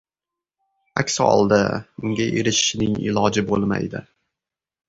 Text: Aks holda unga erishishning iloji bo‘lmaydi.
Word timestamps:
Aks 1.01 1.17
holda 1.25 1.59
unga 2.07 2.27
erishishning 2.39 2.99
iloji 3.11 3.47
bo‘lmaydi. 3.53 4.07